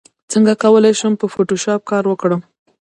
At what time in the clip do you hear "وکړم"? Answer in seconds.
2.07-2.41